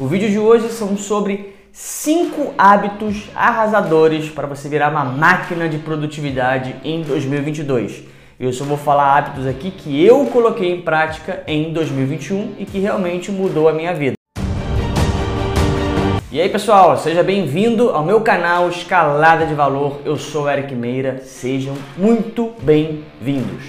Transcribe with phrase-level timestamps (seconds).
[0.00, 5.76] O vídeo de hoje são sobre 5 hábitos arrasadores para você virar uma máquina de
[5.76, 8.04] produtividade em 2022.
[8.40, 12.78] Eu só vou falar hábitos aqui que eu coloquei em prática em 2021 e que
[12.78, 14.14] realmente mudou a minha vida.
[16.32, 20.00] E aí pessoal, seja bem-vindo ao meu canal Escalada de Valor.
[20.06, 23.64] Eu sou Eric Meira, sejam muito bem-vindos.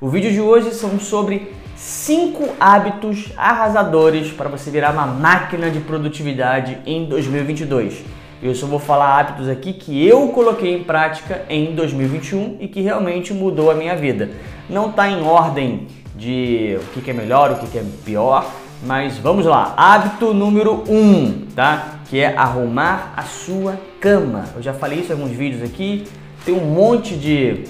[0.00, 5.78] O vídeo de hoje são sobre 5 hábitos arrasadores para você virar uma máquina de
[5.80, 8.02] produtividade em 2022.
[8.42, 12.80] Eu só vou falar hábitos aqui que eu coloquei em prática em 2021 e que
[12.80, 14.30] realmente mudou a minha vida.
[14.70, 18.50] Não está em ordem de o que é melhor, o que é pior,
[18.82, 19.74] mas vamos lá.
[19.76, 22.00] Hábito número 1, um, tá?
[22.08, 24.44] Que é arrumar a sua cama.
[24.54, 26.06] Eu já falei isso em alguns vídeos aqui.
[26.44, 27.64] Tem um monte de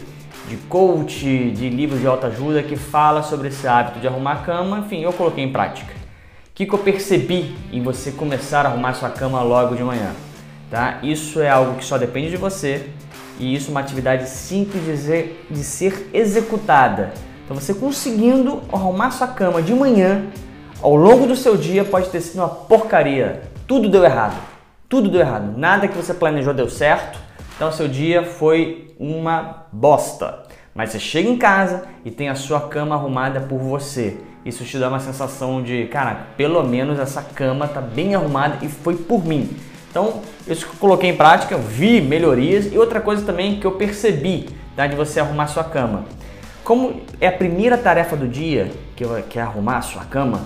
[0.48, 4.78] de coach, de livros de autoajuda que fala sobre esse hábito de arrumar a cama,
[4.78, 5.92] enfim, eu coloquei em prática.
[5.92, 10.12] O que, que eu percebi em você começar a arrumar sua cama logo de manhã?
[10.70, 10.98] Tá?
[11.02, 12.88] Isso é algo que só depende de você
[13.38, 17.12] e isso é uma atividade simples de, de ser executada.
[17.45, 20.24] Então você conseguindo arrumar sua cama de manhã,
[20.82, 23.43] ao longo do seu dia pode ter sido uma porcaria.
[23.66, 24.37] Tudo deu errado.
[24.88, 25.56] Tudo deu errado.
[25.56, 27.26] Nada que você planejou deu certo.
[27.57, 30.43] Então seu dia foi uma bosta.
[30.74, 34.18] Mas você chega em casa e tem a sua cama arrumada por você.
[34.45, 38.68] Isso te dá uma sensação de, cara, pelo menos essa cama tá bem arrumada e
[38.68, 39.57] foi por mim.
[39.90, 43.73] Então, isso que eu coloquei em prática, vi melhorias e outra coisa também que eu
[43.73, 46.04] percebi, tá, de você arrumar sua cama.
[46.62, 50.43] Como é a primeira tarefa do dia, que é arrumar a sua cama,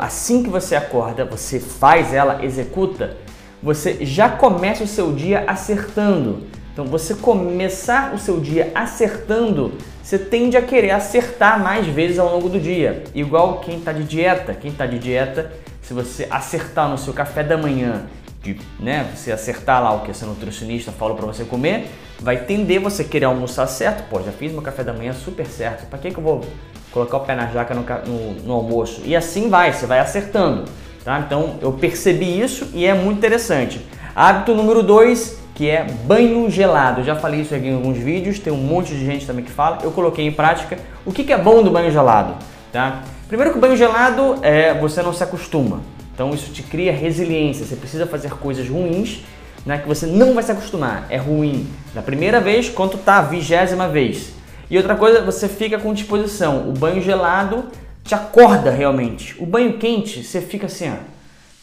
[0.00, 3.16] assim que você acorda, você faz ela, executa,
[3.62, 6.46] você já começa o seu dia acertando.
[6.72, 12.32] Então, você começar o seu dia acertando, você tende a querer acertar mais vezes ao
[12.32, 13.02] longo do dia.
[13.14, 14.54] Igual quem está de dieta.
[14.54, 15.50] Quem está de dieta,
[15.82, 18.06] se você acertar no seu café da manhã,
[18.42, 22.80] de, né, você acertar lá o que essa nutricionista falou para você comer, vai tender
[22.80, 24.08] você querer almoçar certo.
[24.08, 25.86] Pô, já fiz meu café da manhã super certo.
[25.88, 26.44] Para que, que eu vou
[26.92, 29.02] colocar o pé na jaca no, no, no almoço?
[29.04, 30.64] E assim vai, você vai acertando.
[31.08, 31.20] Tá?
[31.20, 33.80] Então eu percebi isso e é muito interessante.
[34.14, 37.00] Hábito número 2, que é banho gelado.
[37.00, 39.50] Eu já falei isso aqui em alguns vídeos, tem um monte de gente também que
[39.50, 39.78] fala.
[39.82, 40.76] Eu coloquei em prática.
[41.06, 42.34] O que, que é bom do banho gelado?
[42.70, 43.04] Tá?
[43.26, 45.80] Primeiro que o banho gelado é você não se acostuma.
[46.12, 47.64] Então isso te cria resiliência.
[47.64, 49.22] Você precisa fazer coisas ruins
[49.64, 51.06] né, que você não vai se acostumar.
[51.08, 54.34] É ruim na primeira vez quanto tá a vigésima vez.
[54.70, 56.68] E outra coisa, você fica com disposição.
[56.68, 57.64] O banho gelado
[58.08, 59.36] te acorda realmente.
[59.38, 61.18] O banho quente, você fica assim, ó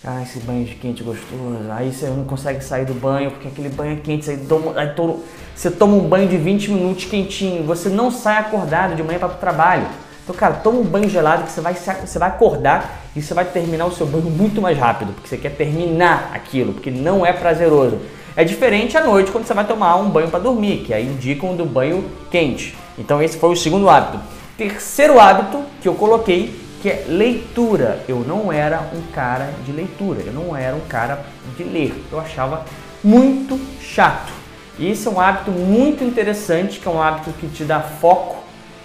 [0.07, 1.71] ah, esse banho de quente gostoso.
[1.71, 4.29] Aí você não consegue sair do banho porque aquele banho é quente.
[4.29, 5.23] Aí, toma, aí todo,
[5.55, 7.63] você toma um banho de 20 minutos quentinho.
[7.63, 9.87] Você não sai acordado de manhã para o trabalho.
[10.23, 13.45] Então, cara, toma um banho gelado que você vai, você vai acordar e você vai
[13.45, 15.11] terminar o seu banho muito mais rápido.
[15.13, 17.99] Porque você quer terminar aquilo, porque não é prazeroso.
[18.35, 21.55] É diferente à noite quando você vai tomar um banho para dormir, que aí indicam
[21.55, 22.77] do banho quente.
[22.95, 24.19] Então, esse foi o segundo hábito.
[24.57, 28.03] Terceiro hábito que eu coloquei que é leitura.
[28.07, 31.25] Eu não era um cara de leitura, eu não era um cara
[31.57, 31.93] de ler.
[32.09, 32.63] Eu achava
[33.03, 34.31] muito chato.
[34.79, 38.37] E esse é um hábito muito interessante, que é um hábito que te dá foco.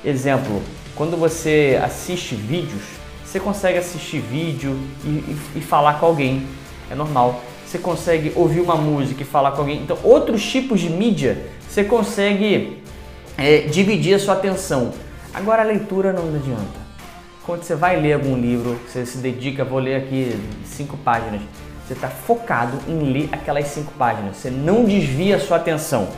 [0.05, 0.61] Exemplo,
[0.97, 2.83] quando você assiste vídeos,
[3.25, 6.47] você consegue assistir vídeo e, e, e falar com alguém.
[6.91, 7.41] É normal.
[7.65, 9.81] Você consegue ouvir uma música e falar com alguém.
[9.83, 12.83] Então, outros tipos de mídia, você consegue
[13.39, 14.93] é, dividir a sua atenção.
[15.35, 16.91] Agora, a leitura não adianta
[17.51, 21.41] quando você vai ler algum livro, você se dedica, vou ler aqui cinco páginas,
[21.85, 26.09] você está focado em ler aquelas cinco páginas, você não desvia a sua atenção.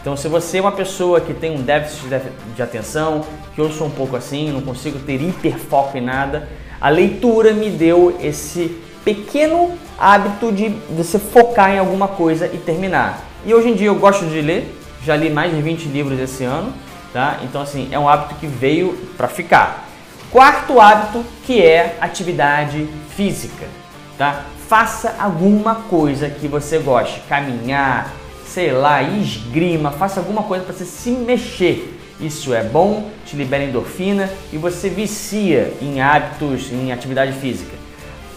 [0.00, 2.08] Então, se você é uma pessoa que tem um déficit
[2.56, 6.48] de atenção, que eu sou um pouco assim, não consigo ter hiperfoco em nada,
[6.80, 13.22] a leitura me deu esse pequeno hábito de você focar em alguma coisa e terminar.
[13.44, 16.42] E hoje em dia eu gosto de ler, já li mais de 20 livros esse
[16.42, 16.72] ano,
[17.12, 17.38] tá?
[17.42, 19.88] Então, assim, é um hábito que veio para ficar.
[20.30, 23.66] Quarto hábito que é atividade física,
[24.16, 24.44] tá?
[24.68, 28.12] Faça alguma coisa que você goste, caminhar,
[28.46, 31.98] sei lá, esgrima, faça alguma coisa para você se mexer.
[32.20, 37.74] Isso é bom, te libera endorfina e você vicia em hábitos, em atividade física.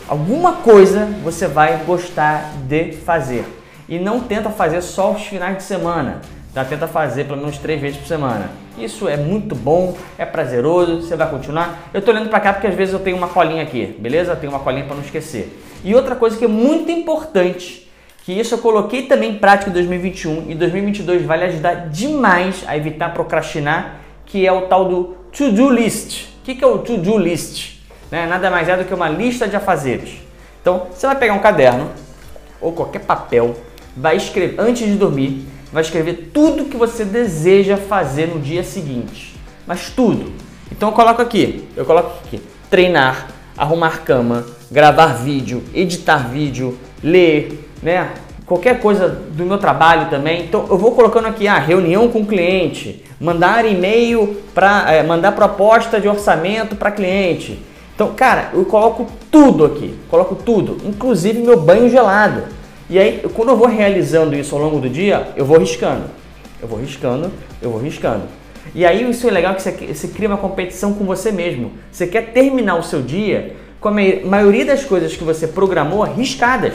[0.08, 3.46] Alguma coisa você vai gostar de fazer
[3.88, 6.22] e não tenta fazer só os finais de semana.
[6.54, 8.52] Já tenta fazer pelo menos três vezes por semana.
[8.78, 11.90] Isso é muito bom, é prazeroso, você vai continuar.
[11.94, 14.36] Eu tô olhando para cá porque às vezes eu tenho uma colinha aqui, beleza?
[14.36, 15.60] Tenho uma colinha para não esquecer.
[15.84, 17.92] E outra coisa que é muito importante,
[18.24, 22.64] que isso eu coloquei também em prática em 2021 e 2022 vai lhe ajudar demais
[22.68, 25.04] a evitar procrastinar, que é o tal do
[25.36, 26.26] to-do list.
[26.40, 27.80] O que, que é o to-do list?
[28.12, 28.28] Né?
[28.28, 30.18] Nada mais é do que uma lista de afazeres.
[30.62, 31.90] Então, você vai pegar um caderno
[32.62, 33.56] ou qualquer papel,
[33.98, 39.36] vai escrever antes de dormir, vai escrever tudo que você deseja fazer no dia seguinte.
[39.66, 40.32] Mas tudo.
[40.72, 42.40] Então eu coloco aqui, eu coloco aqui,
[42.70, 43.28] treinar,
[43.58, 48.12] arrumar cama, gravar vídeo, editar vídeo, ler, né?
[48.46, 50.44] Qualquer coisa do meu trabalho também.
[50.44, 55.02] Então eu vou colocando aqui a ah, reunião com o cliente, mandar e-mail para é,
[55.02, 57.60] mandar proposta de orçamento para cliente.
[57.96, 62.44] Então, cara, eu coloco tudo aqui, coloco tudo, inclusive meu banho gelado.
[62.90, 66.06] E aí, quando eu vou realizando isso ao longo do dia, eu vou riscando.
[66.62, 67.32] Eu vou riscando,
[67.62, 68.24] eu vou riscando.
[68.74, 71.72] E aí isso é legal que você, você cria uma competição com você mesmo.
[71.92, 76.74] Você quer terminar o seu dia com a maioria das coisas que você programou riscadas.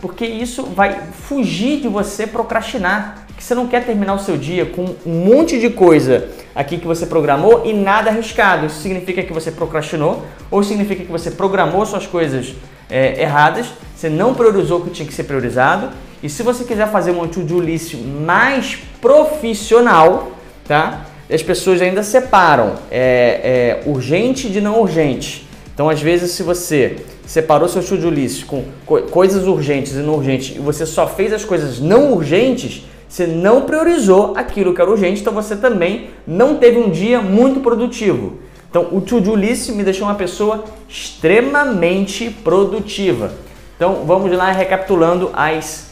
[0.00, 3.25] Porque isso vai fugir de você procrastinar.
[3.36, 6.86] Que você não quer terminar o seu dia com um monte de coisa aqui que
[6.86, 8.66] você programou e nada arriscado.
[8.66, 12.54] Isso significa que você procrastinou ou significa que você programou suas coisas
[12.88, 15.90] é, erradas, você não priorizou o que tinha que ser priorizado.
[16.22, 20.32] E se você quiser fazer uma to-do list mais profissional,
[20.66, 21.06] tá?
[21.30, 25.46] as pessoas ainda separam é, é, urgente de não urgente.
[25.74, 26.96] Então, às vezes, se você
[27.26, 31.32] separou seu to-do list com co coisas urgentes e não urgentes e você só fez
[31.32, 32.84] as coisas não urgentes,
[33.16, 37.60] você não priorizou aquilo que era urgente, então você também não teve um dia muito
[37.60, 38.40] produtivo.
[38.68, 43.32] Então, o to-do list me deixou uma pessoa extremamente produtiva.
[43.74, 45.86] Então, vamos lá recapitulando as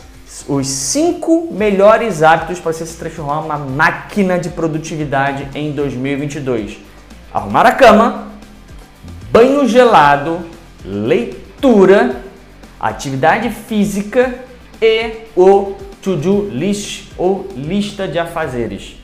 [0.49, 6.77] os cinco melhores hábitos para você se transformar uma máquina de produtividade em 2022.
[7.33, 8.29] Arrumar a cama,
[9.31, 10.41] banho gelado,
[10.85, 12.17] leitura,
[12.81, 14.35] atividade física
[14.83, 18.97] e o to-do list ou lista de afazeres.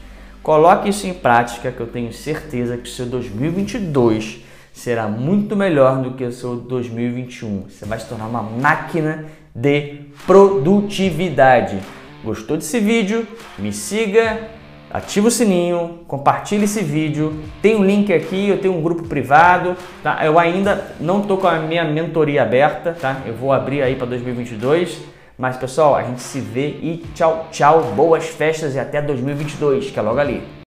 [0.43, 6.03] Coloque isso em prática que eu tenho certeza que o seu 2022 será muito melhor
[6.03, 7.69] do que o seu 2021.
[7.71, 9.25] Você vai se tornar uma máquina
[9.55, 11.79] de produtividade.
[12.23, 13.27] Gostou desse vídeo?
[13.59, 14.49] Me siga,
[14.91, 17.41] ativa o sininho, compartilhe esse vídeo.
[17.63, 20.23] Tem um link aqui, eu tenho um grupo privado, tá?
[20.23, 23.23] Eu ainda não tô com a minha mentoria aberta, tá?
[23.25, 25.20] Eu vou abrir aí para 2022.
[25.41, 29.99] Mas pessoal, a gente se vê e tchau, tchau, boas festas e até 2022, que
[29.99, 30.60] é logo ali.